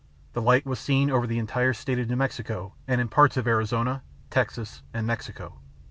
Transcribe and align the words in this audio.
The 0.33 0.41
light 0.41 0.65
was 0.65 0.79
seen 0.79 1.11
over 1.11 1.27
the 1.27 1.37
entire 1.37 1.73
state 1.73 1.99
of 1.99 2.09
New 2.09 2.15
Mexico 2.15 2.73
and 2.87 2.99
in 2.99 3.07
parts 3.07 3.37
of 3.37 3.45
Arizona, 3.47 4.01
Texas, 4.31 4.81
and 4.95 5.05
Mexico. 5.05 5.59